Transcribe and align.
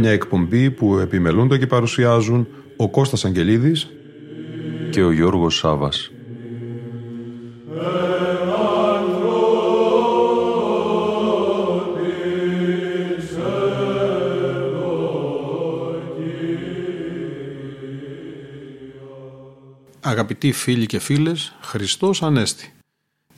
Μια 0.00 0.10
εκπομπή 0.10 0.70
που 0.70 0.98
επιμελούνται 0.98 1.58
και 1.58 1.66
παρουσιάζουν 1.66 2.46
ο 2.76 2.90
Κώστας 2.90 3.24
Αγγελίδης 3.24 3.88
και 4.90 5.02
ο 5.02 5.12
Γιώργος 5.12 5.56
Σάβας. 5.56 6.10
Αγαπητοί 20.00 20.52
φίλοι 20.52 20.86
και 20.86 20.98
φίλες, 20.98 21.56
Χριστός 21.60 22.22
Ανέστη. 22.22 22.79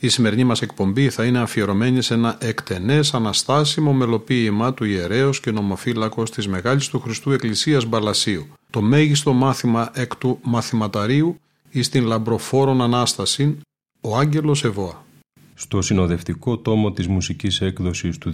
Η 0.03 0.09
σημερινή 0.09 0.43
μας 0.43 0.61
εκπομπή 0.61 1.09
θα 1.09 1.25
είναι 1.25 1.39
αφιερωμένη 1.39 2.01
σε 2.01 2.13
ένα 2.13 2.37
εκτενές 2.39 3.13
αναστάσιμο 3.13 3.93
μελοποίημα 3.93 4.73
του 4.73 4.83
ιερέως 4.83 5.39
και 5.39 5.51
νομοφύλακος 5.51 6.31
της 6.31 6.47
Μεγάλης 6.47 6.87
του 6.87 6.99
Χριστού 6.99 7.31
Εκκλησίας 7.31 7.85
Μπαλασίου, 7.85 8.47
το 8.69 8.81
μέγιστο 8.81 9.33
μάθημα 9.33 9.91
εκ 9.93 10.15
του 10.15 10.39
μαθηματαρίου 10.43 11.39
εις 11.69 11.89
την 11.89 12.05
λαμπροφόρον 12.05 12.81
Ανάσταση, 12.81 13.57
ο 14.01 14.17
Άγγελος 14.17 14.63
Εβώα. 14.63 15.05
Στο 15.53 15.81
συνοδευτικό 15.81 16.57
τόμο 16.57 16.91
της 16.91 17.07
μουσικής 17.07 17.61
έκδοσης 17.61 18.17
του 18.17 18.31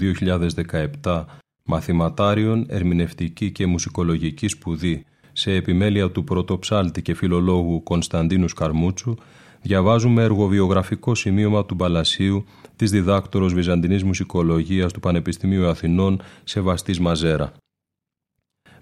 2017 1.03 1.25
«Μαθηματάριον, 1.63 2.65
Ερμηνευτική 2.67 3.51
και 3.51 3.65
Μουσικολογική 3.65 4.47
Σπουδή» 4.47 5.05
σε 5.39 5.51
επιμέλεια 5.51 6.11
του 6.11 6.23
πρωτοψάλτη 6.23 7.01
και 7.01 7.13
φιλολόγου 7.13 7.83
Κωνσταντίνου 7.83 8.47
Σκαρμούτσου 8.47 9.15
διαβάζουμε 9.61 10.23
εργοβιογραφικό 10.23 11.15
σημείωμα 11.15 11.65
του 11.65 11.75
Μπαλασίου 11.75 12.45
της 12.75 12.91
διδάκτορος 12.91 13.53
Βυζαντινής 13.53 14.03
Μουσικολογίας 14.03 14.93
του 14.93 14.99
Πανεπιστημίου 14.99 15.67
Αθηνών 15.67 16.21
Σεβαστής 16.43 16.99
Μαζέρα. 16.99 17.51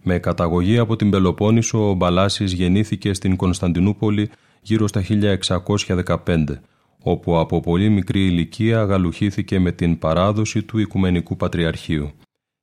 Με 0.04 0.20
καταγωγή 0.20 0.78
από 0.78 0.96
την 0.96 1.10
Πελοπόννησο, 1.10 1.90
ο 1.90 1.94
Μπαλάσης 1.94 2.52
γεννήθηκε 2.54 3.14
στην 3.14 3.36
Κωνσταντινούπολη 3.36 4.30
γύρω 4.62 4.88
στα 4.88 5.04
1615, 5.86 6.44
όπου 7.04 7.40
από 7.40 7.60
πολύ 7.60 7.90
μικρή 7.90 8.26
ηλικία 8.26 8.84
γαλουχήθηκε 8.84 9.60
με 9.60 9.72
την 9.72 9.98
παράδοση 9.98 10.64
του 10.64 10.78
Οικουμενικού 10.78 11.38
Πατριαρχείου. 11.38 12.12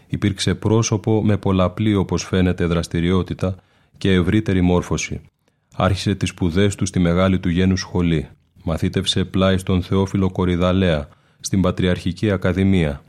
Υπήρξε 0.07 0.55
πρόσωπο 0.55 1.25
με 1.25 1.37
πολλαπλή 1.37 1.95
όπως 1.95 2.25
φαίνεται 2.25 2.67
δραστηριότητα 2.67 3.57
και 3.99 4.13
ευρύτερη 4.13 4.61
μόρφωση. 4.61 5.21
Άρχισε 5.77 6.15
τις 6.15 6.29
σπουδές 6.29 6.75
του 6.75 6.87
στη 6.87 6.99
μεγάλη 6.99 7.39
του 7.41 7.49
γένους 7.49 7.81
σχολή. 7.81 8.29
Μαθήτευσε 8.65 9.25
πλάι 9.25 9.59
στον 9.59 9.83
Θεόφιλο 9.83 10.31
Κορυδαλέα, 10.31 11.09
στην 11.41 11.61
Πατριαρχική 11.61 12.31
Ακαδημία 12.31 13.03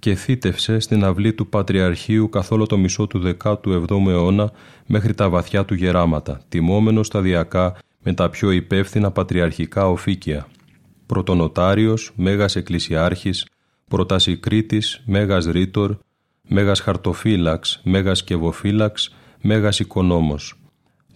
και 0.00 0.14
θύτευσε 0.14 0.78
στην 0.78 1.04
αυλή 1.04 1.32
του 1.32 1.48
Πατριαρχείου 1.48 2.28
καθόλου 2.28 2.66
το 2.66 2.78
μισό 2.78 3.06
του 3.06 3.36
17ου 3.42 4.06
αιώνα 4.06 4.50
μέχρι 4.86 5.14
τα 5.14 5.28
βαθιά 5.28 5.64
του 5.64 5.74
γεράματα, 5.74 6.40
τιμόμενο 6.48 7.02
σταδιακά 7.02 7.76
με 8.02 8.12
τα 8.12 8.30
πιο 8.30 8.50
υπεύθυνα 8.50 9.10
πατριαρχικά 9.10 9.88
οφίκια. 9.88 10.46
Πρωτονοτάριος, 11.06 12.12
Μέγας 12.14 12.56
Εκκλησιάρχης, 12.56 13.46
Πρωτασικρίτης, 13.88 15.02
Μέγας 15.06 15.44
Ρήτορ, 15.44 15.96
Μέγας 16.48 16.80
Χαρτοφύλαξ, 16.80 17.80
Μέγας 17.84 18.24
Κεβοφύλαξ, 18.24 19.14
Μέγας 19.42 19.78
Οικονόμος. 19.80 20.54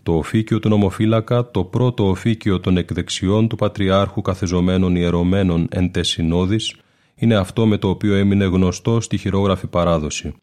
Το 0.03 0.12
οφίκιο 0.12 0.59
του 0.59 0.69
νομοφύλακα, 0.69 1.51
το 1.51 1.65
πρώτο 1.65 2.09
οφίκιο 2.09 2.61
των 2.61 2.77
εκδεξιών 2.77 3.49
του 3.49 3.57
Πατριάρχου 3.57 4.23
καθεζομένων 4.23 4.97
ιερωμένων 4.97 5.67
εν 5.71 5.91
τεσσινόδης, 5.91 6.75
είναι 7.15 7.35
αυτό 7.35 7.67
με 7.67 7.79
το 7.79 7.89
οποίο 7.89 8.15
έμεινε 8.15 8.45
γνωστό 8.45 9.01
στη 9.01 9.17
χειρόγραφη 9.17 9.67
παράδοση. 9.67 10.35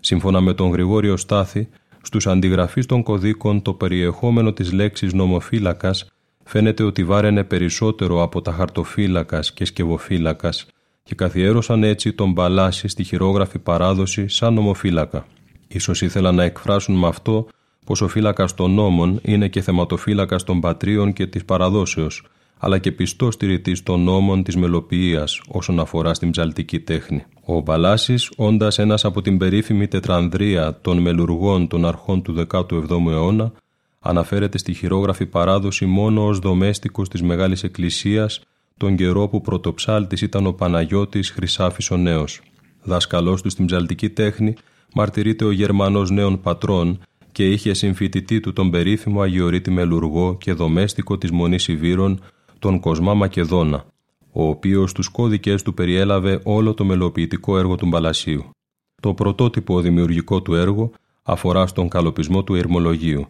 Σύμφωνα 0.00 0.40
με 0.40 0.54
τον 0.54 0.70
Γρηγόριο 0.70 1.16
Στάθη, 1.16 1.68
στους 2.02 2.26
αντιγραφείς 2.26 2.86
των 2.86 3.02
κωδίκων 3.02 3.62
το 3.62 3.72
περιεχόμενο 3.74 4.52
της 4.52 4.72
λέξης 4.72 5.12
νομοφύλακας 5.12 6.06
φαίνεται 6.44 6.82
ότι 6.82 7.04
βάραινε 7.04 7.44
περισσότερο 7.44 8.22
από 8.22 8.42
τα 8.42 8.52
χαρτοφύλακας 8.52 9.52
και 9.52 9.64
σκευοφύλακας 9.64 10.66
και 11.02 11.14
καθιέρωσαν 11.14 11.84
έτσι 11.84 12.12
τον 12.12 12.34
Παλάση 12.34 12.88
στη 12.88 13.04
χειρόγραφη 13.04 13.58
παράδοση 13.58 14.28
σαν 14.28 14.54
νομοφύλακα. 14.54 15.26
Ίσως 15.68 16.02
ήθελαν 16.02 16.34
να 16.34 16.42
εκφράσουν 16.42 16.94
με 16.94 17.06
αυτό 17.06 17.46
πως 17.86 18.00
ο 18.00 18.08
φύλακας 18.08 18.54
των 18.54 18.70
νόμων 18.70 19.20
είναι 19.22 19.48
και 19.48 19.60
θεματοφύλακας 19.60 20.44
των 20.44 20.60
πατρίων 20.60 21.12
και 21.12 21.26
της 21.26 21.44
παραδόσεως, 21.44 22.26
αλλά 22.58 22.78
και 22.78 22.92
πιστός 22.92 23.34
στηρητής 23.34 23.82
των 23.82 24.00
νόμων 24.00 24.42
της 24.42 24.56
μελοποιίας 24.56 25.42
όσον 25.48 25.80
αφορά 25.80 26.14
στην 26.14 26.30
ψαλτική 26.30 26.80
τέχνη. 26.80 27.24
Ο 27.44 27.60
Μπαλάσης, 27.60 28.30
όντας 28.36 28.78
ένας 28.78 29.04
από 29.04 29.22
την 29.22 29.38
περίφημη 29.38 29.88
τετρανδρία 29.88 30.78
των 30.80 30.98
μελουργών 30.98 31.68
των 31.68 31.84
αρχών 31.84 32.22
του 32.22 32.46
17ου 32.50 33.10
αιώνα, 33.10 33.52
αναφέρεται 34.00 34.58
στη 34.58 34.72
χειρόγραφη 34.72 35.26
παράδοση 35.26 35.86
μόνο 35.86 36.26
ως 36.26 36.38
δομέστικος 36.38 37.08
της 37.08 37.22
Μεγάλης 37.22 37.62
Εκκλησίας 37.62 38.40
τον 38.76 38.96
καιρό 38.96 39.28
που 39.28 39.40
πρωτοψάλτης 39.40 40.20
ήταν 40.20 40.46
ο 40.46 40.52
Παναγιώτης 40.52 41.30
Χρυσάφης 41.30 41.90
ο 41.90 41.96
Νέος. 41.96 42.40
Δάσκαλός 42.82 43.42
του 43.42 43.50
στην 43.50 43.66
ψαλτική 43.66 44.10
τέχνη, 44.10 44.54
μαρτυρείται 44.96 45.44
ο 45.44 45.50
Γερμανός 45.50 46.10
νέων 46.10 46.40
πατρών 46.40 46.98
και 47.32 47.50
είχε 47.50 47.74
συμφοιτητή 47.74 48.40
του 48.40 48.52
τον 48.52 48.70
περίφημο 48.70 49.20
Αγιορείτη 49.20 49.70
Μελουργό 49.70 50.36
και 50.40 50.52
δομέστικο 50.52 51.18
της 51.18 51.30
Μονής 51.30 51.68
Ιβύρων, 51.68 52.20
τον 52.58 52.80
Κοσμά 52.80 53.14
Μακεδόνα, 53.14 53.84
ο 54.32 54.48
οποίος 54.48 54.90
στους 54.90 55.08
κώδικες 55.08 55.62
του 55.62 55.74
περιέλαβε 55.74 56.40
όλο 56.44 56.74
το 56.74 56.84
μελοποιητικό 56.84 57.58
έργο 57.58 57.74
του 57.74 57.86
Μπαλασίου. 57.86 58.50
Το 59.02 59.14
πρωτότυπο 59.14 59.80
δημιουργικό 59.80 60.42
του 60.42 60.54
έργο 60.54 60.90
αφορά 61.22 61.66
στον 61.66 61.88
καλοπισμό 61.88 62.44
του 62.44 62.54
ηρμολογίου. 62.54 63.26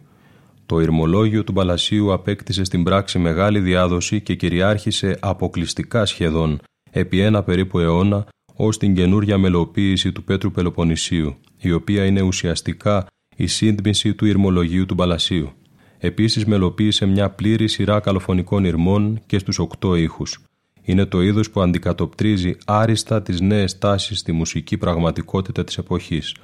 Το 0.65 0.79
ηρμολόγιο 0.79 1.43
του 1.43 1.51
Μπαλασίου 1.51 2.13
απέκτησε 2.13 2.63
στην 2.63 2.83
πράξη 2.83 3.19
μεγάλη 3.19 3.59
διάδοση 3.59 4.21
και 4.21 4.35
κυριάρχησε 4.35 5.17
αποκλειστικά 5.21 6.05
σχεδόν 6.05 6.59
επί 6.91 7.19
ένα 7.19 7.43
περίπου 7.43 7.79
αιώνα 7.79 8.27
ως 8.55 8.77
την 8.77 8.95
καινούρια 8.95 9.37
μελοποίηση 9.37 10.11
του 10.11 10.23
Πέτρου 10.23 10.51
Πελοποννησίου, 10.51 11.35
η 11.59 11.71
οποία 11.71 12.05
είναι 12.05 12.21
ουσιαστικά 12.21 13.05
η 13.35 13.47
σύντμηση 13.47 14.13
του 14.13 14.25
ηρμολογίου 14.25 14.85
του 14.85 14.93
Μπαλασίου. 14.93 15.51
Επίσης 15.99 16.45
μελοποίησε 16.45 17.05
μια 17.05 17.29
πλήρη 17.29 17.67
σειρά 17.67 17.99
καλοφωνικών 17.99 18.65
ηρμών 18.65 19.21
και 19.25 19.39
στους 19.39 19.59
οκτώ 19.59 19.95
ήχους. 19.95 20.41
Είναι 20.81 21.05
το 21.05 21.21
είδος 21.21 21.49
που 21.49 21.61
αντικατοπτρίζει 21.61 22.55
άριστα 22.65 23.21
τις 23.21 23.41
νέες 23.41 23.77
τάσεις 23.77 24.19
στη 24.19 24.31
μουσική 24.31 24.77
πραγματικότητα 24.77 25.63
της 25.63 25.77
εποχής, 25.77 26.35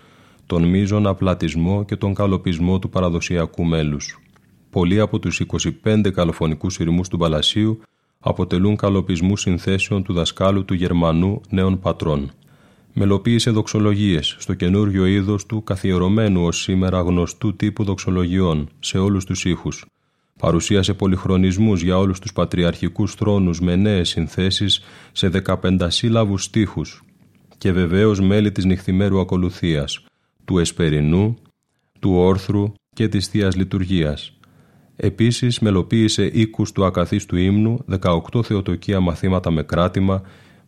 τον 0.46 0.64
μείζον 0.64 1.08
απλατισμό 1.08 1.86
και 1.86 1.96
τον 1.96 2.14
καλοπισμό 2.14 2.80
του 2.80 2.90
παραδοσιακού 2.90 3.64
μέλους. 3.64 4.20
Πολλοί 4.70 5.00
από 5.00 5.20
τους 5.20 5.40
25 5.84 6.12
καλοφωνικούς 6.12 6.80
ηρμούς 6.80 7.08
του 7.08 7.18
Παλασίου 7.18 7.82
αποτελούν 8.20 8.76
καλοπισμούς 8.76 9.42
συνθέσεων 9.42 10.04
του 10.04 10.14
δασκάλου 10.14 10.66
του 10.66 10.74
Γερμανού 10.74 11.42
νέων 11.50 11.80
πατρών 11.80 12.32
μελοποίησε 12.94 13.52
δοξολογίες 13.52 14.36
στο 14.40 14.54
καινούριο 14.54 15.06
είδος 15.06 15.46
του 15.46 15.64
καθιερωμένου 15.64 16.46
ως 16.46 16.62
σήμερα 16.62 17.02
γνωστού 17.02 17.56
τύπου 17.56 17.84
δοξολογιών 17.84 18.70
σε 18.80 18.98
όλους 18.98 19.26
τους 19.26 19.46
ήχους. 19.46 19.86
Παρουσίασε 20.40 20.94
πολυχρονισμούς 20.94 21.82
για 21.82 21.98
όλους 21.98 22.20
τους 22.20 22.34
πατριαρχικούς 22.34 23.14
θρόνους 23.14 23.60
με 23.60 23.76
νέες 23.76 24.10
συνθέσεις 24.10 24.82
σε 25.12 25.28
δεκαπεντασύλλαβους 25.28 26.44
στίχους 26.44 27.04
και 27.58 27.72
βεβαίως 27.72 28.20
μέλη 28.20 28.52
της 28.52 28.66
νυχθημέρου 28.66 29.20
ακολουθίας, 29.20 30.06
του 30.46 30.58
εσπερινού, 30.58 31.38
του 32.00 32.12
όρθρου 32.16 32.74
και 32.96 33.08
της 33.08 33.28
θείας 33.28 33.56
Λειτουργίας. 33.56 34.38
Επίσης 34.96 35.60
μελοποίησε 35.60 36.30
οίκους 36.34 36.72
του 36.72 36.86
ακαθίστου 36.86 37.36
ύμνου, 37.36 37.86
18 37.86 38.44
θεοτοκία 38.44 39.00
μαθήματα 39.00 39.52
με 39.52 39.64
κράτημα 39.64 40.22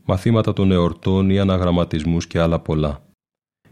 μαθήματα 0.05 0.53
των 0.53 0.71
εορτών 0.71 1.29
ή 1.29 1.39
αναγραμματισμούς 1.39 2.27
και 2.27 2.39
άλλα 2.39 2.59
πολλά. 2.59 3.03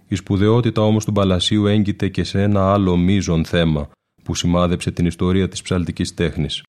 Η 0.07 0.15
σπουδαιότητα 0.15 0.81
όμως 0.81 1.05
του 1.05 1.11
Παλασίου 1.11 1.65
έγκυται 1.65 2.09
και 2.09 2.23
σε 2.23 2.41
ένα 2.41 2.73
άλλο 2.73 2.97
μείζον 2.97 3.45
θέμα 3.45 3.89
που 4.23 4.35
σημάδεψε 4.35 4.91
την 4.91 5.05
ιστορία 5.05 5.47
της 5.47 5.61
ψαλτικής 5.61 6.13
τέχνης. 6.13 6.63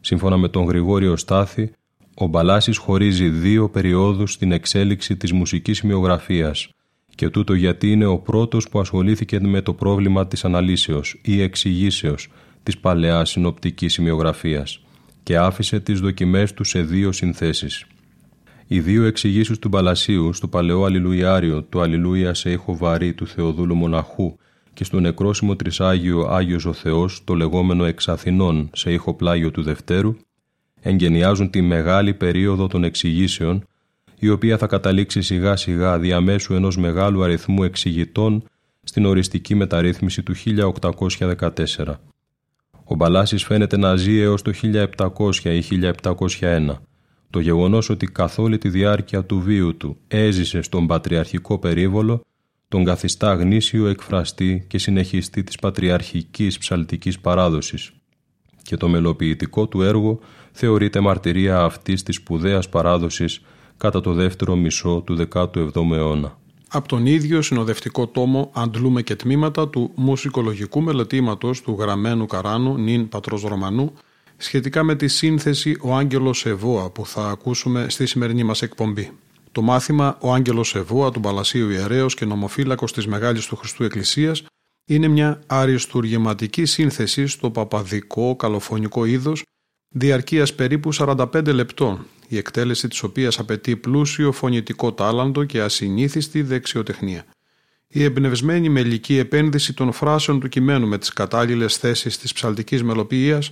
Σύμφωνα 0.00 0.36
με 0.36 0.48
τον 0.48 0.64
Γρηγόριο 0.64 1.16
Στάθη, 1.16 1.72
ο 2.14 2.26
Μπαλάσης 2.26 2.76
χωρίζει 2.76 3.28
δύο 3.28 3.70
περιόδους 3.70 4.32
στην 4.32 4.52
εξέλιξη 4.52 5.16
της 5.16 5.32
μουσικής 5.32 5.78
σημειογραφίας 5.78 6.68
και 7.14 7.28
τούτο 7.28 7.54
γιατί 7.54 7.90
είναι 7.92 8.06
ο 8.06 8.18
πρώτος 8.18 8.68
που 8.68 8.80
ασχολήθηκε 8.80 9.40
με 9.40 9.60
το 9.60 9.74
πρόβλημα 9.74 10.26
της 10.26 10.44
αναλύσεως 10.44 11.20
ή 11.22 11.42
εξηγήσεως 11.42 12.28
της 12.62 12.78
παλαιάς 12.78 13.30
συνοπτικής 13.30 13.92
σημειογραφίας 13.92 14.84
και 15.22 15.36
άφησε 15.36 15.80
τις 15.80 16.00
δοκιμές 16.00 16.54
του 16.54 16.64
σε 16.64 16.82
δύο 16.82 17.12
συνθέσεις. 17.12 17.86
Οι 18.72 18.80
δύο 18.80 19.04
εξηγήσεις 19.04 19.58
του 19.58 19.68
Μπαλασίου 19.68 20.32
στο 20.32 20.48
παλαιό 20.48 20.84
Αλληλουιάριο 20.84 21.62
του 21.62 21.80
Αλληλούια 21.80 22.34
σε 22.34 22.50
ήχο 22.50 22.76
βαρύ 22.76 23.14
του 23.14 23.26
Θεοδούλου 23.26 23.74
Μοναχού 23.74 24.36
και 24.72 24.84
στο 24.84 25.00
νεκρόσιμο 25.00 25.56
τρισάγιο 25.56 26.26
Άγιος 26.30 26.64
ο 26.64 26.72
Θεός 26.72 27.24
το 27.24 27.34
λεγόμενο 27.34 27.84
εξ 27.84 28.08
Αθηνών 28.08 28.70
σε 28.72 28.92
ήχο 28.92 29.14
πλάγιο 29.14 29.50
του 29.50 29.62
Δευτέρου 29.62 30.16
εγγενιάζουν 30.80 31.50
τη 31.50 31.60
μεγάλη 31.60 32.14
περίοδο 32.14 32.66
των 32.66 32.84
εξηγήσεων 32.84 33.64
η 34.18 34.28
οποία 34.28 34.58
θα 34.58 34.66
καταλήξει 34.66 35.22
σιγά 35.22 35.56
σιγά 35.56 35.98
διαμέσου 35.98 36.54
ενός 36.54 36.76
μεγάλου 36.76 37.22
αριθμού 37.22 37.62
εξηγητών 37.62 38.44
στην 38.82 39.04
οριστική 39.04 39.54
μεταρρύθμιση 39.54 40.22
του 40.22 40.34
1814. 41.18 41.94
Ο 42.84 42.94
Μπαλάσης 42.94 43.44
φαίνεται 43.44 43.76
να 43.76 43.96
ζει 43.96 44.18
έως 44.18 44.42
το 44.42 44.52
1700 44.96 45.34
ή 45.44 45.62
1701. 46.40 46.76
Το 47.30 47.40
γεγονός 47.40 47.90
ότι 47.90 48.06
καθ' 48.06 48.38
όλη 48.38 48.58
τη 48.58 48.68
διάρκεια 48.68 49.24
του 49.24 49.40
βίου 49.40 49.76
του 49.76 49.96
έζησε 50.08 50.62
στον 50.62 50.86
πατριαρχικό 50.86 51.58
περίβολο 51.58 52.24
τον 52.68 52.84
καθιστά 52.84 53.34
γνήσιο 53.34 53.86
εκφραστή 53.86 54.64
και 54.68 54.78
συνεχιστή 54.78 55.42
της 55.44 55.56
πατριαρχικής 55.56 56.58
ψαλτικής 56.58 57.20
παράδοσης 57.20 57.92
και 58.62 58.76
το 58.76 58.88
μελοποιητικό 58.88 59.66
του 59.66 59.82
έργο 59.82 60.18
θεωρείται 60.52 61.00
μαρτυρία 61.00 61.60
αυτής 61.60 62.02
της 62.02 62.16
σπουδαίας 62.16 62.68
παράδοσης 62.68 63.40
κατά 63.76 64.00
το 64.00 64.12
δεύτερο 64.12 64.56
μισό 64.56 65.02
του 65.06 65.28
17ου 65.32 65.92
αιώνα. 65.92 66.38
Από 66.68 66.88
τον 66.88 67.06
ίδιο 67.06 67.42
συνοδευτικό 67.42 68.06
τόμο 68.06 68.50
αντλούμε 68.54 69.02
και 69.02 69.16
τμήματα 69.16 69.68
του 69.68 69.90
μουσικολογικού 69.94 70.80
μελετήματος 70.80 71.62
του 71.62 71.76
γραμμένου 71.78 72.26
Καράνου 72.26 72.76
νυν 72.78 73.08
πατρός 73.08 73.42
Ρωμανού 73.42 73.92
σχετικά 74.42 74.82
με 74.82 74.94
τη 74.94 75.08
σύνθεση 75.08 75.76
«Ο 75.80 75.94
Άγγελος 75.96 76.46
Εβόα» 76.46 76.90
που 76.90 77.06
θα 77.06 77.28
ακούσουμε 77.28 77.86
στη 77.88 78.06
σημερινή 78.06 78.42
μας 78.42 78.62
εκπομπή. 78.62 79.10
Το 79.52 79.62
μάθημα 79.62 80.18
«Ο 80.20 80.32
Άγγελος 80.32 80.74
Εβόα» 80.74 81.10
του 81.10 81.20
Παλασίου 81.20 81.70
Ιερέως 81.70 82.14
και 82.14 82.24
νομοφύλακος 82.24 82.92
της 82.92 83.06
Μεγάλης 83.06 83.46
του 83.46 83.56
Χριστού 83.56 83.84
Εκκλησίας 83.84 84.42
είναι 84.84 85.08
μια 85.08 85.40
αριστουργηματική 85.46 86.64
σύνθεση 86.64 87.26
στο 87.26 87.50
παπαδικό 87.50 88.36
καλοφωνικό 88.36 89.04
είδος 89.04 89.42
διαρκείας 89.88 90.54
περίπου 90.54 90.90
45 90.94 91.52
λεπτών, 91.52 92.06
η 92.28 92.36
εκτέλεση 92.36 92.88
της 92.88 93.02
οποίας 93.02 93.38
απαιτεί 93.38 93.76
πλούσιο 93.76 94.32
φωνητικό 94.32 94.92
τάλαντο 94.92 95.44
και 95.44 95.60
ασυνήθιστη 95.60 96.42
δεξιοτεχνία. 96.42 97.24
Η 97.88 98.02
εμπνευσμένη 98.02 98.68
μελική 98.68 99.16
επένδυση 99.16 99.72
των 99.72 99.92
φράσεων 99.92 100.40
του 100.40 100.48
κειμένου 100.48 100.86
με 100.86 100.98
τις 100.98 101.12
κατάλληλες 101.12 101.76
θέσεις 101.76 102.18
της 102.18 102.32
ψαλτικής 102.32 102.82
μελοποιίας, 102.82 103.50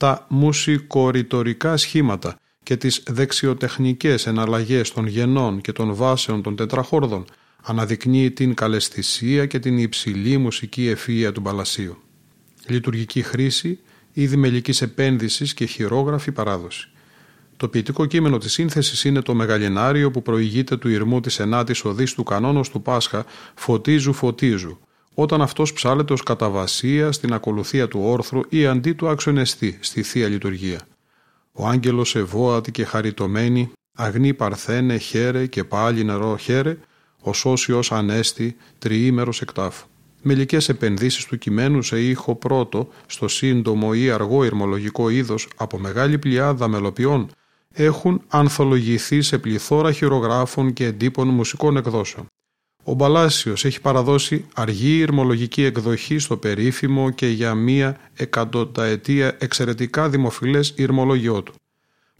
τα 0.00 0.26
μουσικοριτορικά 0.28 1.76
σχήματα 1.76 2.38
και 2.62 2.76
τις 2.76 3.02
δεξιοτεχνικές 3.06 4.26
εναλλαγές 4.26 4.92
των 4.92 5.06
γενών 5.06 5.60
και 5.60 5.72
των 5.72 5.94
βάσεων 5.94 6.42
των 6.42 6.56
τετραχόρδων 6.56 7.24
αναδεικνύει 7.62 8.30
την 8.30 8.54
καλεσθησία 8.54 9.46
και 9.46 9.58
την 9.58 9.78
υψηλή 9.78 10.36
μουσική 10.36 10.94
ευφυΐα 10.96 11.30
του 11.34 11.42
Παλασίου. 11.42 11.96
Λειτουργική 12.66 13.22
χρήση 13.22 13.78
είδη 14.12 14.36
μελικής 14.36 14.82
επένδυσης 14.82 15.54
και 15.54 15.64
χειρόγραφη 15.64 16.32
παράδοση. 16.32 16.88
Το 17.56 17.68
ποιητικό 17.68 18.06
κείμενο 18.06 18.38
της 18.38 18.52
σύνθεσης 18.52 19.04
είναι 19.04 19.22
το 19.22 19.34
μεγαλινάριο 19.34 20.10
που 20.10 20.22
προηγείται 20.22 20.76
του 20.76 20.88
ηρμού 20.88 21.20
της 21.20 21.38
ενάτης 21.38 21.84
οδής 21.84 22.14
του 22.14 22.22
κανόνος 22.22 22.70
του 22.70 22.82
Πάσχα 22.82 23.24
«Φωτίζου, 23.54 24.12
φωτίζου», 24.12 24.78
όταν 25.20 25.42
αυτός 25.42 25.72
ψάλεται 25.72 26.12
ως 26.12 26.22
καταβασία 26.22 27.12
στην 27.12 27.32
ακολουθία 27.32 27.88
του 27.88 28.00
όρθρου 28.02 28.40
ή 28.48 28.66
αντί 28.66 28.92
του 28.92 29.08
άξονεστή 29.08 29.78
στη 29.80 30.02
Θεία 30.02 30.28
Λειτουργία. 30.28 30.80
Ο 31.52 31.66
άγγελος 31.66 32.16
ευώατη 32.16 32.70
και 32.70 32.84
χαριτωμένη, 32.84 33.72
αγνή 33.96 34.34
παρθένε, 34.34 34.96
χαίρε 34.96 35.46
και 35.46 35.64
πάλι 35.64 36.04
νερό 36.04 36.36
χαίρε, 36.36 36.78
ο 37.22 37.32
σώσιος 37.32 37.92
ανέστη, 37.92 38.56
τριήμερος 38.78 39.40
εκτάφου 39.40 39.86
μελικές 40.22 40.68
επενδύσεις 40.68 41.24
του 41.24 41.38
κειμένου 41.38 41.82
σε 41.82 42.00
ήχο 42.00 42.34
πρώτο 42.34 42.88
στο 43.06 43.28
σύντομο 43.28 43.90
ή 43.94 44.10
αργό 44.10 44.44
ηρμολογικό 44.44 45.08
είδος 45.08 45.48
από 45.56 45.78
μεγάλη 45.78 46.18
πλειάδα 46.18 46.68
μελοποιών 46.68 47.30
έχουν 47.74 48.22
ανθολογηθεί 48.28 49.22
σε 49.22 49.38
πληθώρα 49.38 49.92
χειρογράφων 49.92 50.72
και 50.72 50.84
εντύπων 50.84 51.28
μουσικών 51.28 51.76
εκδόσεων. 51.76 52.26
Ο 52.84 52.94
Μπαλάσιος 52.94 53.64
έχει 53.64 53.80
παραδώσει 53.80 54.46
αργή 54.54 54.98
ηρμολογική 54.98 55.64
εκδοχή 55.64 56.18
στο 56.18 56.36
περίφημο 56.36 57.10
και 57.10 57.26
για 57.26 57.54
μία 57.54 57.96
εκατονταετία 58.14 59.36
εξαιρετικά 59.38 60.08
δημοφιλές 60.08 60.72
ηρμολογιό 60.76 61.42
του. 61.42 61.52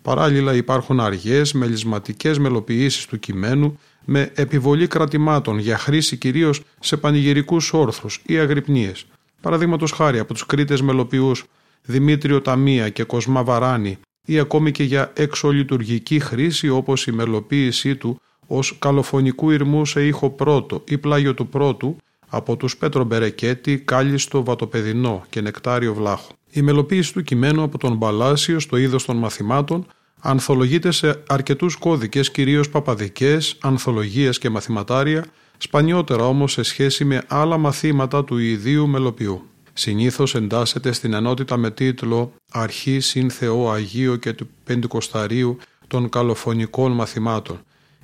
Παράλληλα 0.02 0.54
υπάρχουν 0.54 1.00
αργές 1.00 1.52
μελισματικές 1.52 2.38
μελοποιήσεις 2.38 3.06
του 3.06 3.18
κειμένου 3.18 3.78
με 4.04 4.30
επιβολή 4.34 4.86
κρατημάτων 4.86 5.58
για 5.58 5.78
χρήση 5.78 6.16
κυρίως 6.16 6.62
σε 6.80 6.96
πανηγυρικούς 6.96 7.72
όρθρους 7.72 8.22
ή 8.26 8.38
αγρυπνίες. 8.38 9.06
Παραδείγματος 9.40 9.92
χάρη 9.92 10.18
από 10.18 10.32
τους 10.32 10.46
Κρήτες 10.46 10.82
μελοποιούς 10.82 11.44
Δημήτριο 11.82 12.40
Ταμία 12.40 12.88
και 12.88 13.04
Κοσμά 13.04 13.44
Βαράνη 13.44 13.98
ή 14.26 14.38
ακόμη 14.38 14.70
και 14.70 14.82
για 14.82 15.12
εξολειτουργική 15.14 16.20
χρήση 16.20 16.68
όπως 16.68 17.06
η 17.06 17.12
μελοποίησή 17.12 17.96
του 17.96 18.20
ως 18.52 18.76
καλοφωνικού 18.78 19.50
ηρμού 19.50 19.86
σε 19.86 20.06
ήχο 20.06 20.30
πρώτο 20.30 20.82
ή 20.88 20.98
πλάγιο 20.98 21.34
του 21.34 21.48
πρώτου 21.48 21.96
από 22.28 22.56
τους 22.56 22.76
Πέτρο 22.76 23.04
Μπερεκέτη, 23.04 23.78
Κάλιστο 23.78 24.44
Βατοπεδινό 24.44 25.22
και 25.30 25.40
Νεκτάριο 25.40 25.94
Βλάχο. 25.94 26.32
Η 26.50 26.62
μελοποίηση 26.62 27.12
του 27.12 27.22
κειμένου 27.22 27.62
από 27.62 27.78
τον 27.78 27.96
Μπαλάσιο 27.96 28.60
στο 28.60 28.76
είδος 28.76 29.04
των 29.04 29.16
μαθημάτων 29.16 29.86
ανθολογείται 30.20 30.90
σε 30.90 31.22
αρκετούς 31.28 31.76
κώδικες, 31.76 32.30
κυρίως 32.30 32.70
παπαδικές, 32.70 33.56
ανθολογίες 33.60 34.38
και 34.38 34.50
μαθηματάρια, 34.50 35.26
σπανιότερα 35.58 36.26
όμως 36.26 36.52
σε 36.52 36.62
σχέση 36.62 37.04
με 37.04 37.22
άλλα 37.28 37.56
μαθήματα 37.56 38.24
του 38.24 38.38
ιδίου 38.38 38.88
μελοποιού. 38.88 39.42
Συνήθως 39.72 40.34
εντάσσεται 40.34 40.92
στην 40.92 41.12
ενότητα 41.12 41.56
με 41.56 41.70
τίτλο 41.70 42.32
«Αρχή 42.52 43.00
συν 43.00 43.30
Θεό 43.30 43.70
Αγίο 43.70 44.16
και 44.16 44.32
του 44.32 44.48
Πεντηκοσταρίου 44.64 45.58
των 45.86 46.08
καλοφωνικών 46.08 46.92
μαθημάτων», 46.92 47.60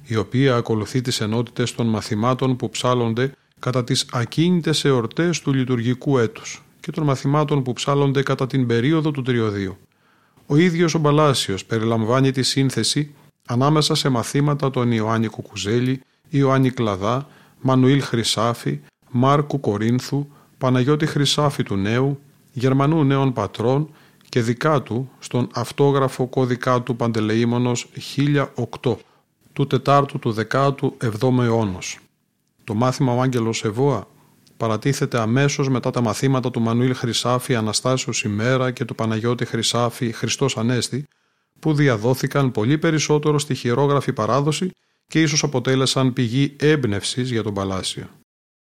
η 0.06 0.16
οποία 0.16 0.56
ακολουθεί 0.56 1.00
τις 1.00 1.20
ενότητες 1.20 1.74
των 1.74 1.86
μαθημάτων 1.86 2.56
που 2.56 2.68
ψάλλονται 2.68 3.32
κατά 3.58 3.84
τις 3.84 4.06
ακίνητες 4.12 4.84
εορτές 4.84 5.40
του 5.40 5.52
λειτουργικού 5.52 6.18
έτους 6.18 6.62
και 6.80 6.90
των 6.90 7.04
μαθημάτων 7.04 7.62
που 7.62 7.72
ψάλλονται 7.72 8.22
κατά 8.22 8.46
την 8.46 8.66
περίοδο 8.66 9.10
του 9.10 9.22
τριωδίου. 9.22 9.76
Ο 10.46 10.56
ίδιος 10.56 10.94
ο 10.94 10.98
Μπαλάσιος 10.98 11.64
περιλαμβάνει 11.64 12.30
τη 12.30 12.42
σύνθεση 12.42 13.14
ανάμεσα 13.46 13.94
σε 13.94 14.08
μαθήματα 14.08 14.70
των 14.70 14.92
Ιωάννη 14.92 15.26
Κουκουζέλη, 15.26 16.00
Ιωάννη 16.28 16.70
Κλαδά, 16.70 17.28
Μανουήλ 17.60 18.02
Χρυσάφη, 18.02 18.80
Μάρκου 19.10 19.60
Κορίνθου, 19.60 20.26
Παναγιώτη 20.58 21.06
Χρυσάφη 21.06 21.62
του 21.62 21.76
Νέου, 21.76 22.20
Γερμανού 22.52 23.04
Νέων 23.04 23.32
Πατρών 23.32 23.90
και 24.28 24.40
δικά 24.40 24.82
του 24.82 25.10
στον 25.18 25.48
αυτόγραφο 25.54 26.26
κώδικα 26.26 26.82
του 26.82 26.96
Παντελεήμονος 26.96 27.88
1008 28.16 28.96
του 29.56 29.82
4ου 29.84 30.04
του 30.20 30.34
17ου 30.50 31.38
αιώνος. 31.40 31.98
Το 32.64 32.74
μάθημα 32.74 33.12
ο 33.12 33.20
Άγγελος 33.20 33.64
Εβώα 33.64 34.08
παρατίθεται 34.56 35.18
αμέσως 35.18 35.68
μετά 35.68 35.90
τα 35.90 36.00
μαθήματα 36.00 36.50
του 36.50 36.60
Μανουήλ 36.60 36.94
Χρυσάφη 36.94 37.54
Αναστάσιος 37.54 38.22
ημέρα 38.22 38.70
και 38.70 38.84
του 38.84 38.94
Παναγιώτη 38.94 39.44
Χρυσάφη 39.44 40.12
Χριστός 40.12 40.56
Ανέστη, 40.56 41.04
που 41.58 41.74
διαδόθηκαν 41.74 42.52
πολύ 42.52 42.78
περισσότερο 42.78 43.38
στη 43.38 43.54
χειρόγραφη 43.54 44.12
παράδοση 44.12 44.70
και 45.06 45.20
ίσως 45.20 45.42
αποτέλεσαν 45.42 46.12
πηγή 46.12 46.56
έμπνευσης 46.58 47.30
για 47.30 47.42
τον 47.42 47.54
Παλάσιο. 47.54 48.08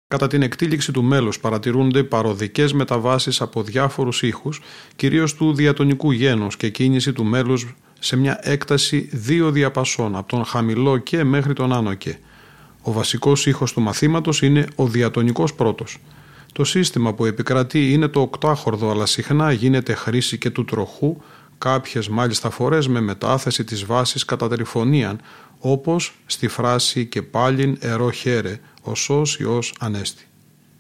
Κατά 0.09 0.27
την 0.27 0.43
εκτήληξη 0.43 0.93
του 0.93 1.03
μέλους 1.03 1.41
παρατηρούνται 1.41 2.05
παροδικές 2.05 2.73
μεταβάσεις 2.73 3.41
από 3.41 3.63
διάφορους 3.63 4.23
ήχους, 4.23 4.61
κυρίως 4.97 5.35
του 5.35 5.55
διατονικού 5.55 6.11
γένους 6.11 6.57
και 6.57 6.69
κίνηση 6.69 7.13
του 7.13 7.25
μέλους 7.25 7.75
σε 8.05 8.17
μια 8.17 8.39
έκταση 8.43 9.09
δύο 9.13 9.51
διαπασών, 9.51 10.17
από 10.17 10.29
τον 10.29 10.45
χαμηλό 10.45 10.99
και 10.99 11.25
μέχρι 11.25 11.53
τον 11.53 11.73
άνω 11.73 11.95
και, 11.95 12.17
ο 12.83 12.93
βασικός 12.93 13.47
ήχος 13.47 13.73
του 13.73 13.81
μαθήματος 13.81 14.43
είναι 14.43 14.67
ο 14.75 14.87
διατονικός 14.87 15.55
πρώτος. 15.55 15.99
Το 16.53 16.65
σύστημα 16.65 17.15
που 17.15 17.25
επικρατεί 17.25 17.93
είναι 17.93 18.09
το 18.09 18.21
οκτάχορδο 18.21 18.91
αλλά 18.91 19.07
συχνά 19.07 19.53
γίνεται 19.53 19.95
χρήση 19.95 20.39
και 20.39 20.51
του 20.51 20.65
τροχού, 20.65 21.17
κάποιες 21.59 22.09
μάλιστα 22.09 22.51
φορές 22.51 22.89
με 22.89 23.01
μετάθεση 23.01 23.65
της 23.65 23.85
βάσης 23.85 24.25
κατά 24.25 24.49
τριφωνίαν, 24.49 25.21
όπως 25.59 26.15
στη 26.27 26.49
φράση 26.49 27.07
«και 27.07 27.23
πάλιν 27.23 27.77
ερώ 27.81 28.11
χαίρε, 28.11 28.61
οσός 28.83 29.39
Υιός 29.39 29.75
Ανέστη». 29.79 30.25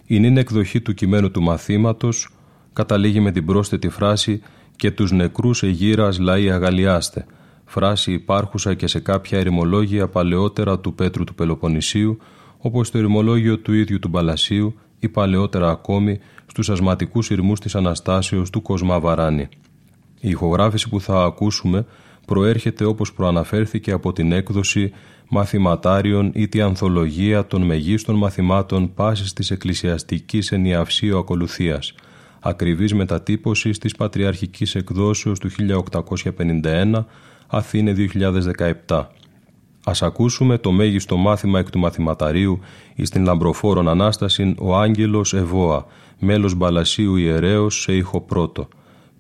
Η 0.06 0.18
νυν 0.20 0.36
εκδοχή 0.36 0.80
του 0.80 0.94
κειμένου 0.94 1.30
του 1.30 1.42
μαθήματος 1.42 2.28
καταλήγει 2.72 3.20
με 3.20 3.32
την 3.32 3.46
πρόσθετη 3.46 3.88
φράση 3.88 4.42
«και 4.76 4.90
τους 4.90 5.12
νεκρούς 5.12 5.62
εγύρας 5.62 6.18
λαοί 6.18 6.50
αγαλιάστε», 6.50 7.26
φράση 7.64 8.12
υπάρχουσα 8.12 8.74
και 8.74 8.86
σε 8.86 9.00
κάποια 9.00 9.38
ερημολόγια 9.38 10.08
παλαιότερα 10.08 10.78
του 10.78 10.94
Πέτρου 10.94 11.24
του 11.24 11.34
Πελοποννησίου, 11.34 12.18
όπως 12.58 12.90
το 12.90 12.98
ερημολόγιο 12.98 13.58
του 13.58 13.72
ίδιου 13.72 13.98
του 13.98 14.08
Μπαλασίου 14.08 14.74
ή 14.98 15.08
παλαιότερα 15.08 15.70
ακόμη 15.70 16.18
στους 16.46 16.70
ασματικούς 16.70 17.30
ηρμούς 17.30 17.60
της 17.60 17.74
Αναστάσεως 17.74 18.50
του 18.50 18.62
Κοσμά 18.62 19.00
Βαράνη. 19.00 19.48
Η 20.20 20.28
ηχογράφηση 20.28 20.88
που 20.88 21.00
θα 21.00 21.22
ακούσουμε 21.22 21.86
προέρχεται 22.26 22.84
όπως 22.84 23.12
προαναφέρθηκε 23.12 23.92
από 23.92 24.12
την 24.12 24.32
έκδοση 24.32 24.92
μαθηματάριων 25.28 26.30
ή 26.34 26.48
τη 26.48 26.60
ανθολογία 26.60 27.46
των 27.46 27.62
μεγίστων 27.62 28.16
μαθημάτων 28.16 28.94
πάσης 28.94 29.32
της 29.32 29.50
εκκλησιαστικής 29.50 30.52
ενιαυσίου 30.52 31.18
ακολουθίας, 31.18 31.94
ακριβής 32.44 32.94
μετατύπωσης 32.94 33.78
της 33.78 33.94
Πατριαρχικής 33.94 34.74
Εκδόσεως 34.74 35.38
του 35.38 35.50
1851, 35.50 37.04
Αθήνε 37.46 37.94
2017. 38.86 39.06
Ας 39.84 40.02
ακούσουμε 40.02 40.58
το 40.58 40.70
μέγιστο 40.70 41.16
μάθημα 41.16 41.58
εκ 41.58 41.70
του 41.70 41.78
μαθηματαρίου 41.78 42.60
εις 42.94 43.10
την 43.10 43.24
λαμπροφόρον 43.24 43.88
Ανάστασιν 43.88 44.56
ο 44.58 44.76
Άγγελος 44.76 45.34
Εβώα, 45.34 45.86
μέλος 46.18 46.54
Μπαλασίου 46.54 47.16
Ιερέως 47.16 47.80
σε 47.80 47.96
ήχο 47.96 48.20
πρώτο. 48.20 48.68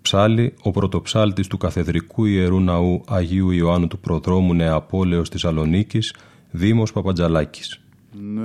Ψάλι, 0.02 0.54
ο 0.62 0.70
πρωτοψάλτης 0.70 1.46
του 1.46 1.56
Καθεδρικού 1.56 2.24
Ιερού 2.24 2.60
Ναού 2.60 3.02
Αγίου 3.08 3.50
Ιωάννου 3.50 3.86
του 3.86 3.98
Προδρόμου 3.98 4.54
Νεαπόλεως 4.54 5.28
Θεσσαλονίκης, 5.28 6.14
Δήμος 6.50 6.92
Παπαντζαλάκης. 6.92 7.80
Ναι. 8.34 8.42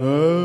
Oh. 0.00 0.37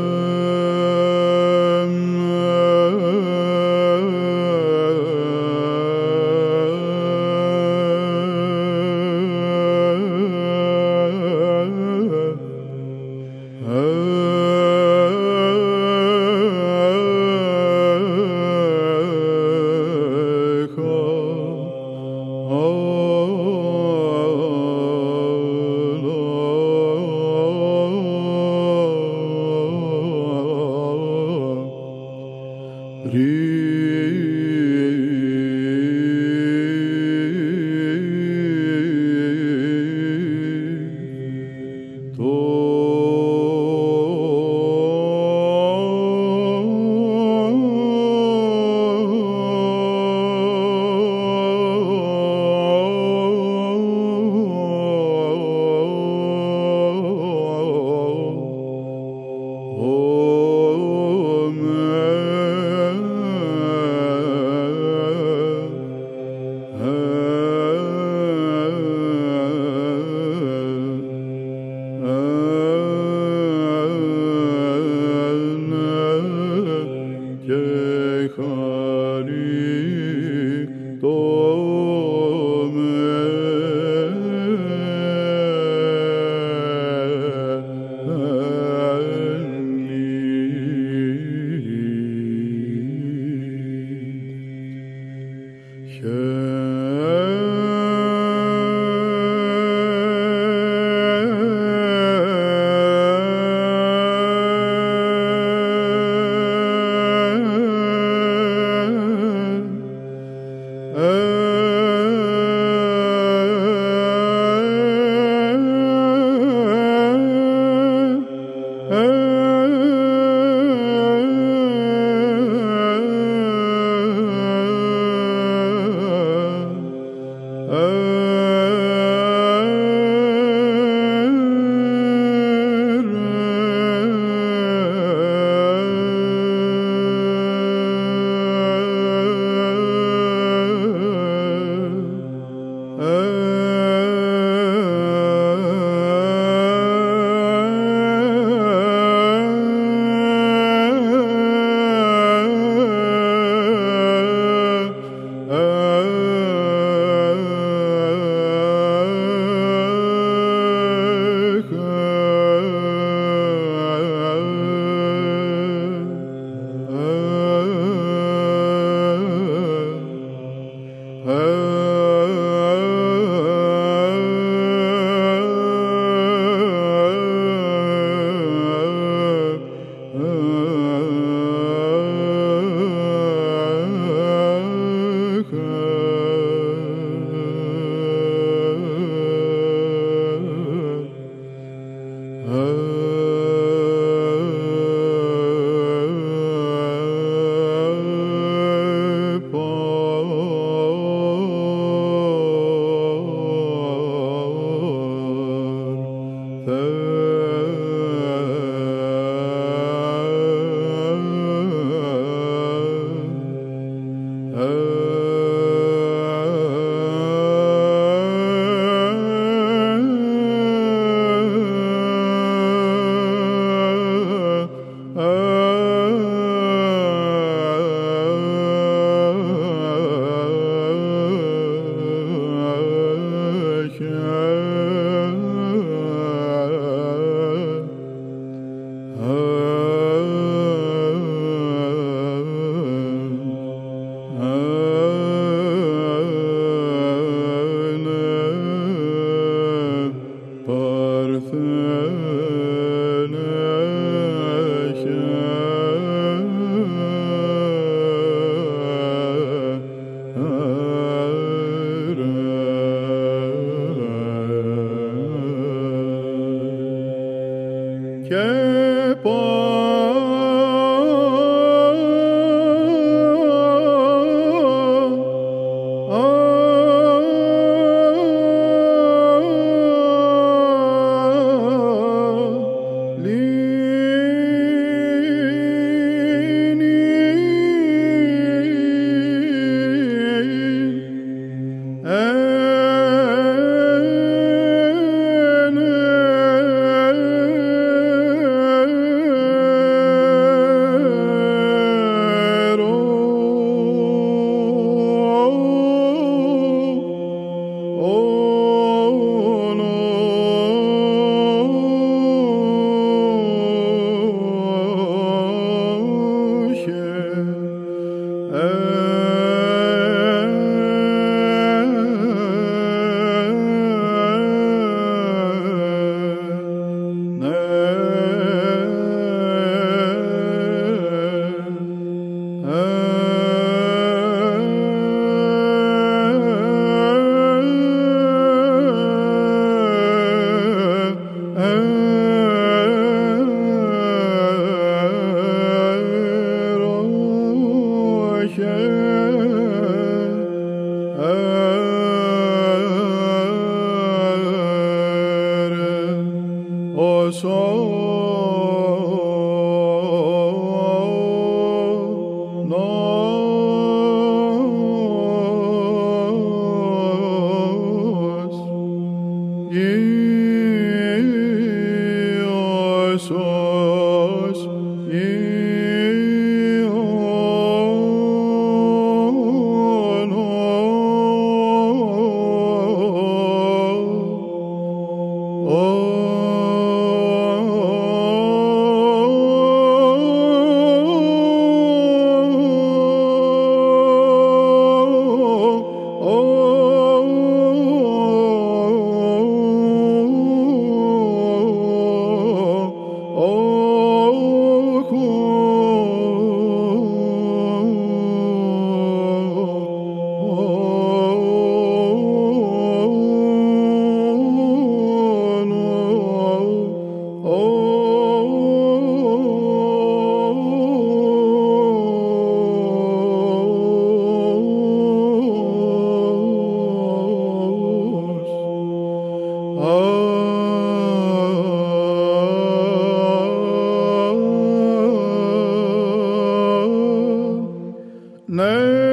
No. 438.54 439.03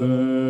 Mater. 0.00 0.49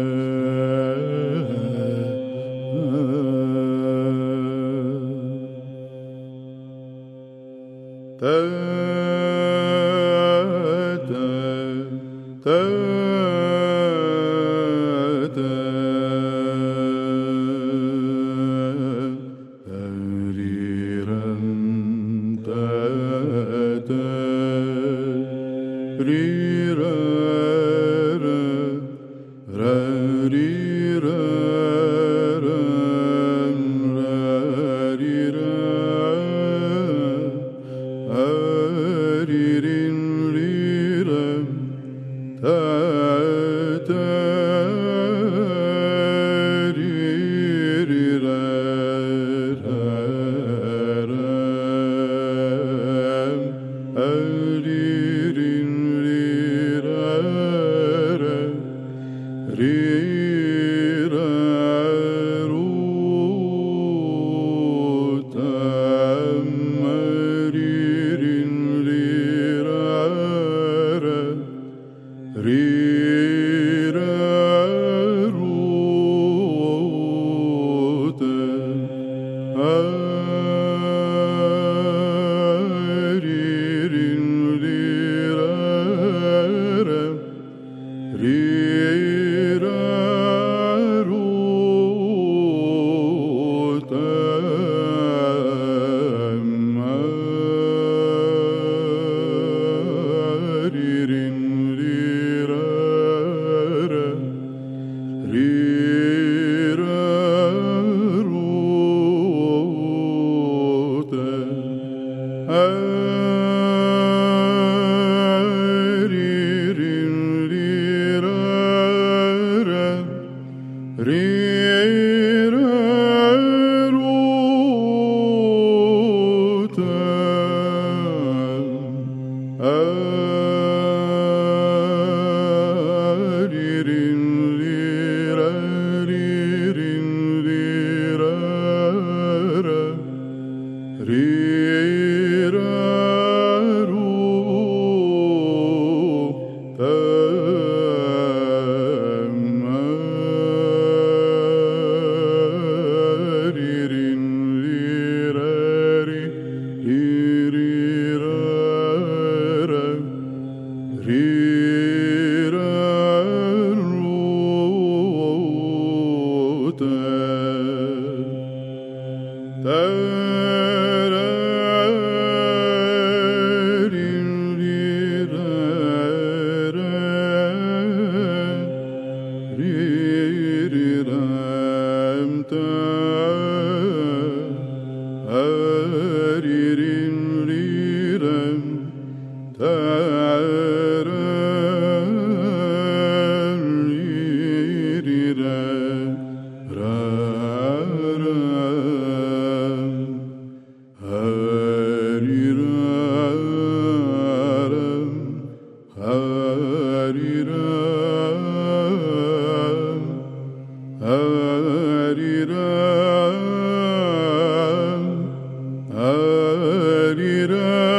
irei. 217.30 217.89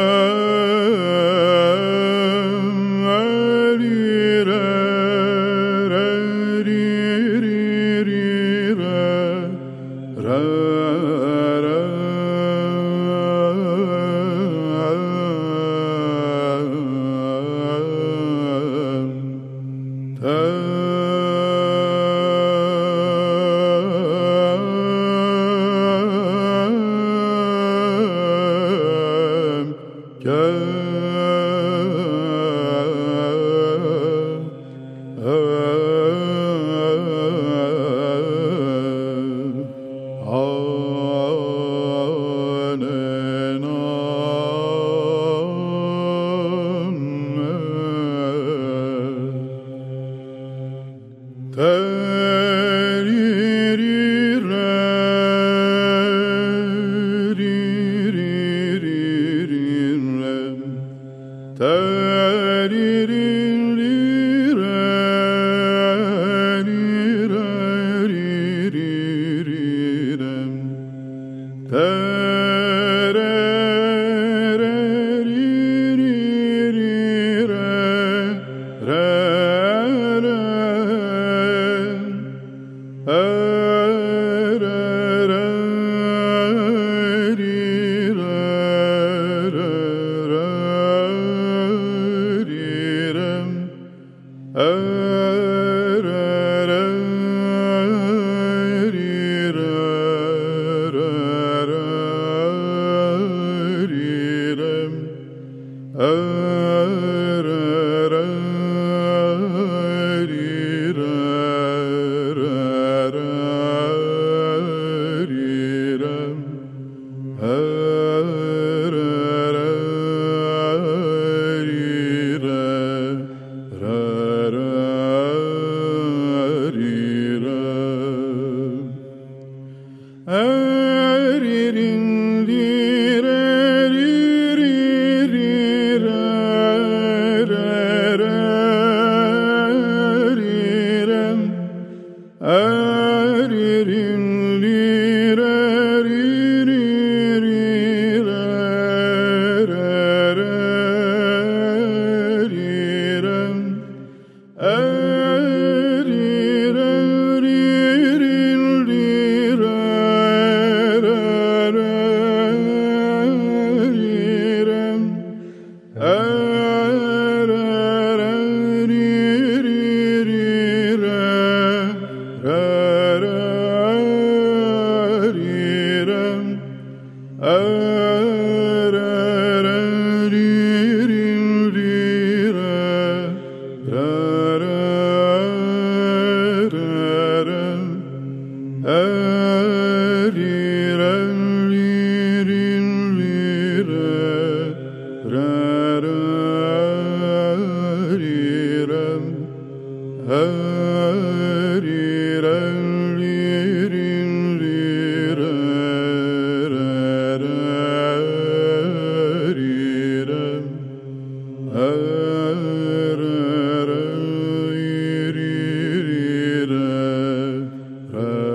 uh 217.42 218.51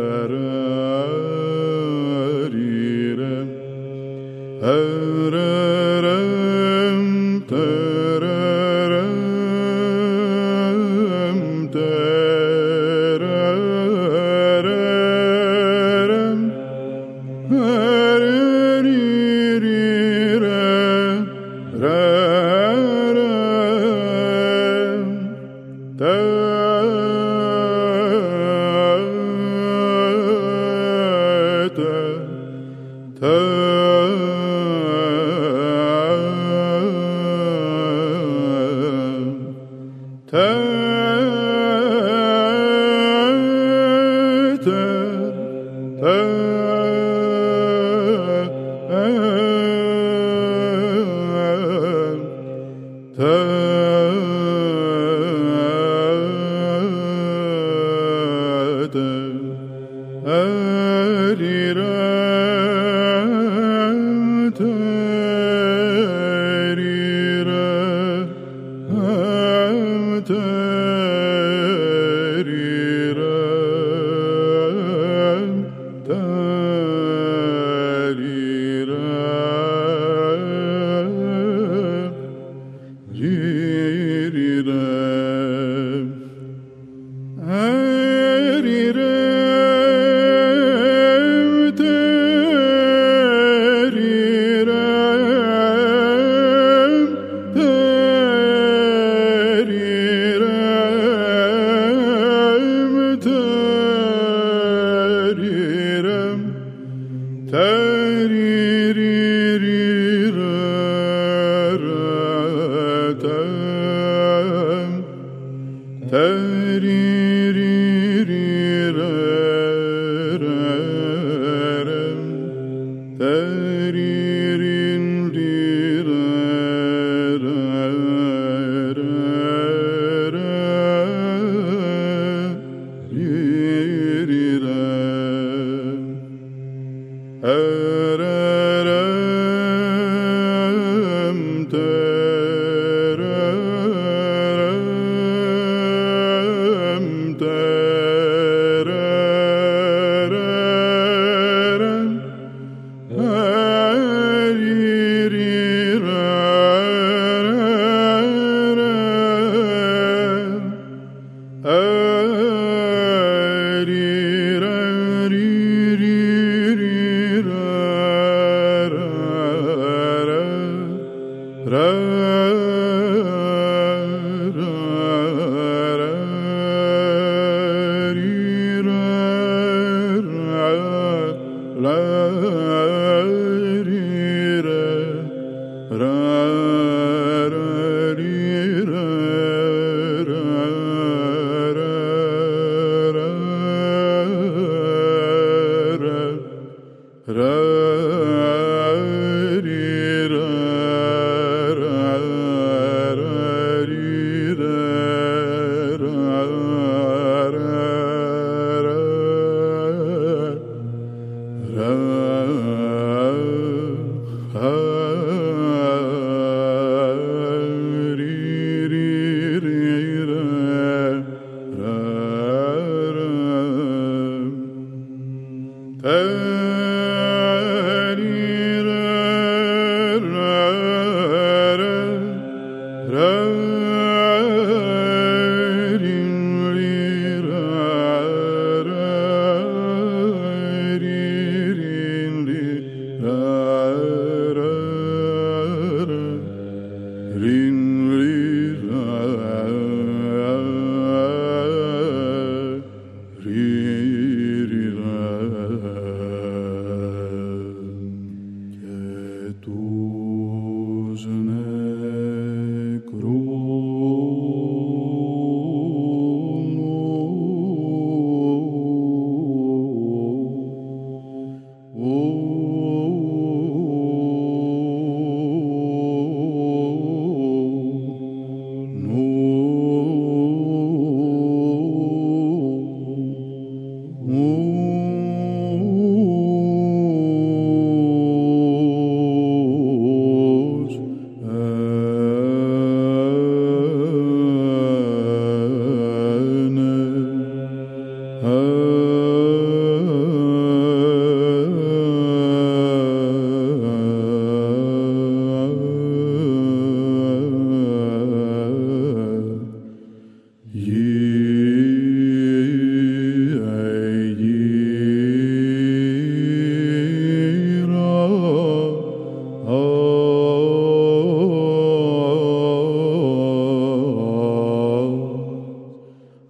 ri 108.32 108.92
ri 108.96 109.95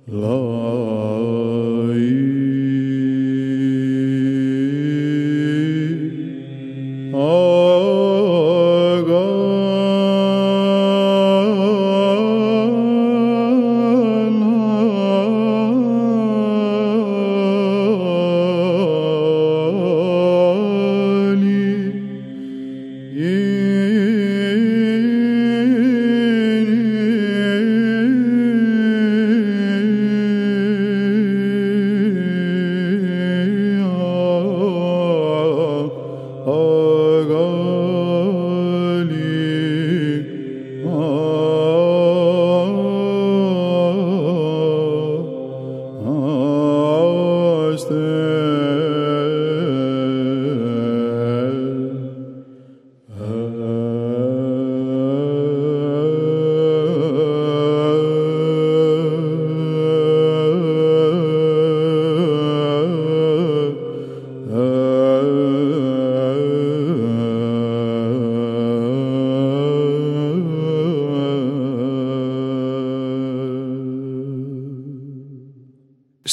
Love. 0.09 0.46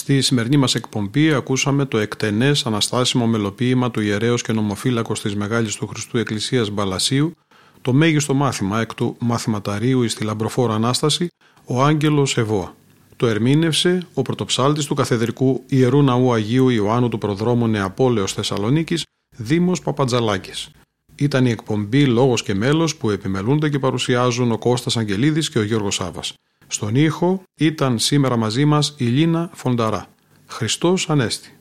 Στη 0.04 0.22
σημερινή 0.22 0.58
μας 0.58 0.76
εκπομπή 0.76 1.34
ακούσαμε 1.34 1.86
το 1.86 1.98
εκτενές 1.98 2.66
αναστάσιμο 2.66 3.28
μελοποίημα 3.28 3.92
του 3.92 4.02
ιερέως 4.02 4.42
και 4.42 4.54
νομοφύλακος 4.54 5.22
της 5.22 5.36
Μεγάλης 5.36 5.76
του 5.76 5.88
Χριστού 5.88 6.18
Εκκλησίας 6.18 6.70
Μπαλασίου, 6.70 7.34
το 7.82 7.94
μέγιστο 7.94 8.34
μάθημα 8.34 8.82
εκ 8.82 8.94
του 8.94 9.16
μαθηματαρίου 9.20 10.04
εις 10.04 10.16
τη 10.16 10.24
Λαμπροφόρα 10.24 10.74
Ανάσταση, 10.74 11.28
ο 11.66 11.84
Άγγελος 11.84 12.38
Εβώα. 12.38 12.76
Το 13.16 13.28
ερμήνευσε 13.28 14.08
ο 14.14 14.22
πρωτοψάλτης 14.22 14.86
του 14.86 14.94
Καθεδρικού 14.94 15.64
Ιερού 15.68 16.04
Ναού 16.04 16.34
Αγίου 16.34 16.70
Ιωάννου 16.70 17.10
του 17.10 17.18
Προδρόμου 17.18 17.68
Νεαπόλεως 17.68 18.34
Θεσσαλονίκης, 18.34 19.04
Δήμος 19.38 19.82
Παπατζαλάκης. 19.82 20.70
Ήταν 21.16 21.46
η 21.46 21.50
εκπομπή 21.50 22.06
«Λόγος 22.06 22.44
και 22.44 22.54
μέλος» 22.54 22.96
που 22.96 23.10
επιμελούνται 23.10 23.70
και 23.70 23.80
παρουσιάζουν 23.80 24.52
ο 24.52 24.58
Κώστας 24.58 24.98
Αγγελίδης 24.98 25.50
και 25.50 25.60
ο 25.60 25.64
Γιώργος 25.64 25.96
Σάβας. 25.96 26.34
Στον 26.74 26.96
ήχο 26.96 27.44
ήταν 27.56 28.00
σήμερα 28.00 28.36
μαζί 28.36 28.66
μας 28.66 28.94
η 28.98 29.06
Λίνα 29.06 29.50
Φονταρά. 29.54 30.08
Χριστός 30.48 31.10
Ανέστη. 31.10 31.58